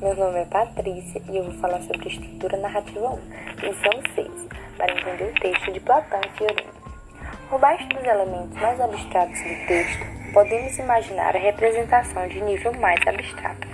meu 0.00 0.14
nome 0.14 0.40
é 0.40 0.44
Patrícia 0.44 1.22
e 1.30 1.36
eu 1.38 1.44
vou 1.44 1.54
falar 1.54 1.80
sobre 1.80 2.08
estrutura 2.08 2.58
narrativa 2.58 3.08
1, 3.08 3.18
lição 3.62 4.14
6, 4.14 4.28
para 4.76 4.92
entender 4.92 5.24
o 5.24 5.40
texto 5.40 5.72
de 5.72 5.80
Platão 5.80 6.20
e 6.20 6.36
Fiorino. 6.36 6.70
Por 7.48 7.58
baixo 7.58 7.88
dos 7.88 8.04
elementos 8.04 8.60
mais 8.60 8.78
abstratos 8.78 9.38
do 9.40 9.66
texto, 9.66 10.06
podemos 10.34 10.78
imaginar 10.78 11.34
a 11.34 11.38
representação 11.38 12.28
de 12.28 12.42
nível 12.42 12.74
mais 12.74 13.00
abstrato. 13.06 13.66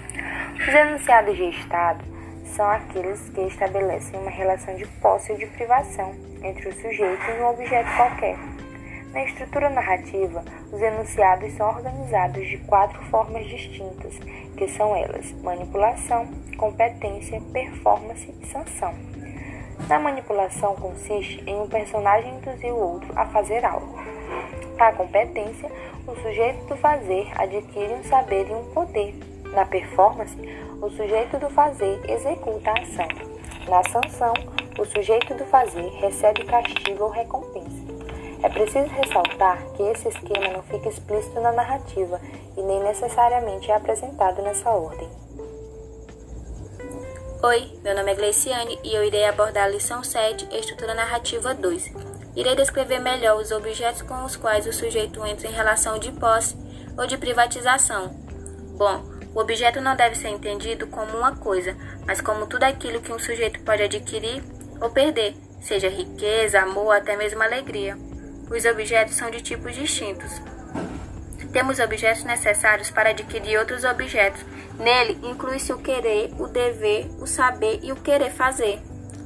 Os 0.55 0.69
enunciados 0.69 1.37
de 1.37 1.49
Estado 1.49 2.05
são 2.55 2.71
aqueles 2.71 3.29
que 3.31 3.41
estabelecem 3.41 4.21
uma 4.21 4.31
relação 4.31 4.77
de 4.77 4.87
posse 5.01 5.33
ou 5.33 5.39
de 5.39 5.47
privação 5.47 6.15
entre 6.45 6.69
o 6.69 6.73
sujeito 6.73 7.31
e 7.31 7.41
um 7.41 7.49
objeto 7.49 7.97
qualquer. 7.97 8.37
Na 9.13 9.25
estrutura 9.25 9.69
narrativa, 9.69 10.43
os 10.73 10.81
enunciados 10.81 11.53
são 11.53 11.69
organizados 11.69 12.49
de 12.49 12.57
quatro 12.59 12.99
formas 13.11 13.47
distintas, 13.47 14.19
que 14.57 14.67
são 14.69 14.97
elas: 14.97 15.31
manipulação, 15.43 16.27
competência, 16.57 17.39
performance 17.53 18.35
e 18.41 18.47
sanção. 18.47 18.95
Na 19.87 19.99
manipulação 19.99 20.75
consiste 20.77 21.45
em 21.47 21.61
um 21.61 21.69
personagem 21.69 22.37
induzir 22.37 22.73
o 22.73 22.79
outro 22.79 23.13
a 23.15 23.27
fazer 23.27 23.63
algo. 23.67 23.99
Na 24.79 24.91
competência, 24.93 25.71
o 26.07 26.17
sujeito 26.17 26.65
do 26.65 26.77
fazer 26.79 27.31
adquire 27.37 27.93
um 27.93 28.05
saber 28.05 28.49
e 28.49 28.55
um 28.55 28.65
poder. 28.73 29.15
Na 29.53 29.67
performance, 29.67 30.35
o 30.81 30.89
sujeito 30.89 31.39
do 31.39 31.51
fazer 31.51 32.01
executa 32.09 32.71
a 32.71 32.81
ação. 32.81 33.09
Na 33.69 33.83
sanção, 33.91 34.33
o 34.79 34.87
sujeito 34.87 35.35
do 35.35 35.45
fazer 35.45 35.87
recebe 36.01 36.45
castigo 36.45 37.05
ou 37.05 37.11
recompensa. 37.11 37.82
É 38.43 38.49
preciso 38.49 38.89
ressaltar 38.89 39.63
que 39.77 39.83
esse 39.85 40.09
esquema 40.09 40.49
não 40.49 40.63
fica 40.65 40.89
explícito 40.89 41.41
na 41.41 41.53
narrativa 41.53 42.21
e 42.57 42.63
nem 42.63 42.83
necessariamente 42.83 43.71
é 43.71 43.77
apresentado 43.77 44.43
nessa 44.43 44.69
ordem. 44.69 45.09
Oi, 47.41 47.79
meu 47.85 47.95
nome 47.95 48.11
é 48.11 48.15
Gleiciane 48.17 48.81
e 48.83 48.95
eu 48.95 49.05
irei 49.05 49.25
abordar 49.27 49.65
a 49.65 49.69
lição 49.69 50.03
7, 50.03 50.49
Estrutura 50.57 50.93
Narrativa 50.93 51.55
2. 51.55 51.93
Irei 52.35 52.57
descrever 52.57 52.99
melhor 52.99 53.41
os 53.41 53.53
objetos 53.53 54.03
com 54.03 54.25
os 54.25 54.35
quais 54.35 54.67
o 54.67 54.73
sujeito 54.73 55.25
entra 55.25 55.47
em 55.47 55.53
relação 55.53 55.99
de 55.99 56.11
posse 56.11 56.57
ou 56.99 57.07
de 57.07 57.17
privatização. 57.17 58.09
Bom, 58.77 59.05
o 59.35 59.41
objeto 59.41 59.81
não 59.81 59.95
deve 59.95 60.17
ser 60.17 60.29
entendido 60.29 60.89
como 60.89 61.17
uma 61.17 61.37
coisa, 61.37 61.77
mas 62.05 62.21
como 62.21 62.47
tudo 62.47 62.65
aquilo 62.65 63.01
que 63.01 63.13
um 63.13 63.19
sujeito 63.21 63.61
pode 63.61 63.85
adquirir 63.85 64.43
ou 64.81 64.91
perder, 64.91 65.35
seja 65.61 65.89
riqueza, 65.89 66.61
amor, 66.61 66.97
até 66.97 67.17
mesmo 67.17 67.41
alegria. 67.41 67.97
Os 68.51 68.65
objetos 68.65 69.15
são 69.15 69.31
de 69.31 69.41
tipos 69.41 69.75
distintos. 69.75 70.31
Temos 71.53 71.79
objetos 71.79 72.25
necessários 72.25 72.91
para 72.91 73.11
adquirir 73.11 73.59
outros 73.59 73.85
objetos. 73.85 74.43
Nele 74.79 75.19
inclui-se 75.23 75.73
o 75.73 75.79
querer, 75.79 76.33
o 76.39 76.47
dever, 76.49 77.11
o 77.21 77.27
saber 77.27 77.79
e 77.83 77.93
o 77.93 77.97
querer 77.97 78.31
fazer, 78.31 78.81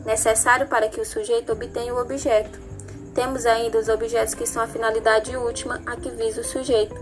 necessário 0.05 0.67
para 0.67 0.89
que 0.89 1.01
o 1.01 1.05
sujeito 1.05 1.53
obtenha 1.53 1.95
o 1.95 2.01
objeto. 2.01 2.59
Temos 3.15 3.47
ainda 3.47 3.79
os 3.79 3.89
objetos 3.89 4.35
que 4.35 4.47
são 4.47 4.61
a 4.63 4.67
finalidade 4.67 5.37
última 5.37 5.81
a 5.87 5.97
que 5.97 6.11
visa 6.11 6.41
o 6.41 6.45
sujeito. 6.45 6.95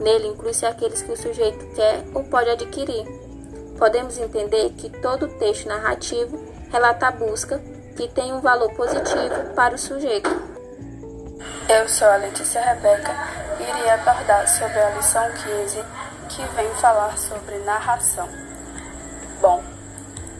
Nele 0.00 0.26
inclui-se 0.28 0.66
aqueles 0.66 1.00
que 1.00 1.12
o 1.12 1.16
sujeito 1.16 1.64
quer 1.74 2.04
ou 2.12 2.24
pode 2.24 2.50
adquirir. 2.50 3.06
Podemos 3.78 4.18
entender 4.18 4.70
que 4.70 4.90
todo 4.90 5.28
texto 5.38 5.68
narrativo 5.68 6.44
relata 6.70 7.06
a 7.06 7.10
busca 7.12 7.62
que 7.96 8.08
tem 8.08 8.32
um 8.32 8.40
valor 8.40 8.74
positivo 8.74 9.54
para 9.54 9.74
o 9.74 9.78
sujeito. 9.78 10.28
Eu 11.68 11.88
sou 11.88 12.06
a 12.06 12.14
Letícia 12.14 12.60
Rebeca 12.60 13.12
e 13.58 13.62
irei 13.64 13.90
abordar 13.90 14.46
sobre 14.46 14.78
a 14.78 14.90
lição 14.90 15.28
15, 15.32 15.84
que 16.28 16.44
vem 16.54 16.72
falar 16.76 17.18
sobre 17.18 17.58
narração. 17.58 18.28
Bom, 19.40 19.64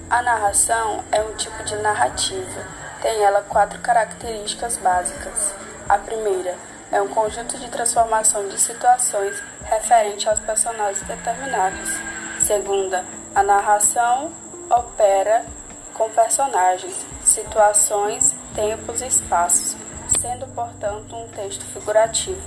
a 0.08 0.22
narração 0.22 1.02
é 1.10 1.20
um 1.20 1.34
tipo 1.34 1.64
de 1.64 1.74
narrativa. 1.78 2.64
Tem 3.02 3.24
ela 3.24 3.42
quatro 3.42 3.80
características 3.80 4.76
básicas. 4.76 5.52
A 5.88 5.98
primeira 5.98 6.54
é 6.92 7.02
um 7.02 7.08
conjunto 7.08 7.58
de 7.58 7.68
transformação 7.70 8.46
de 8.46 8.60
situações 8.60 9.42
referente 9.64 10.28
aos 10.28 10.38
personagens 10.38 11.02
determinados. 11.08 11.90
Segunda, 12.38 13.04
a 13.34 13.42
narração 13.42 14.30
opera 14.70 15.44
com 15.92 16.08
personagens, 16.08 17.04
situações, 17.24 18.32
tempos 18.54 19.02
e 19.02 19.08
espaços 19.08 19.85
sendo, 20.26 20.46
portanto, 20.48 21.14
um 21.14 21.28
texto 21.28 21.64
figurativo. 21.66 22.40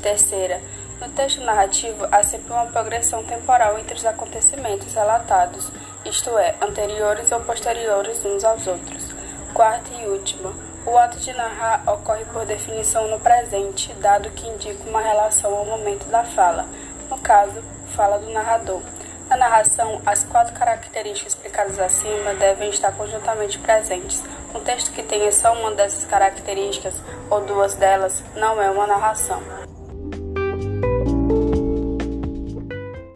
Terceira, 0.00 0.60
no 1.00 1.08
texto 1.08 1.40
narrativo 1.42 2.06
há 2.12 2.22
sempre 2.22 2.52
uma 2.52 2.66
progressão 2.66 3.24
temporal 3.24 3.76
entre 3.76 3.96
os 3.96 4.06
acontecimentos 4.06 4.94
relatados, 4.94 5.68
isto 6.04 6.38
é, 6.38 6.54
anteriores 6.62 7.32
ou 7.32 7.40
posteriores 7.40 8.24
uns 8.24 8.44
aos 8.44 8.66
outros. 8.68 9.04
Quarta 9.52 9.92
e 9.94 10.06
última, 10.06 10.52
o 10.86 10.96
ato 10.96 11.18
de 11.18 11.32
narrar 11.32 11.82
ocorre 11.92 12.24
por 12.26 12.46
definição 12.46 13.08
no 13.08 13.18
presente, 13.18 13.92
dado 13.94 14.30
que 14.30 14.46
indica 14.46 14.88
uma 14.88 15.00
relação 15.00 15.52
ao 15.56 15.64
momento 15.64 16.06
da 16.06 16.24
fala, 16.24 16.66
no 17.10 17.18
caso, 17.18 17.60
fala 17.96 18.18
do 18.18 18.30
narrador. 18.30 18.80
Na 19.28 19.36
narração, 19.36 20.00
as 20.06 20.22
quatro 20.22 20.54
características 20.54 21.34
explicadas 21.34 21.78
acima 21.78 22.32
devem 22.34 22.70
estar 22.70 22.92
conjuntamente 22.92 23.58
presentes. 23.58 24.22
Um 24.54 24.60
texto 24.60 24.92
que 24.92 25.02
tenha 25.02 25.30
só 25.30 25.52
uma 25.52 25.72
dessas 25.72 26.04
características 26.04 26.94
ou 27.30 27.40
duas 27.42 27.74
delas 27.74 28.22
não 28.34 28.60
é 28.60 28.70
uma 28.70 28.86
narração. 28.86 29.42